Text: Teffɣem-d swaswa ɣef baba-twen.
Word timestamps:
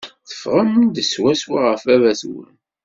Teffɣem-d 0.27 0.95
swaswa 1.03 1.59
ɣef 1.63 1.81
baba-twen. 1.87 2.53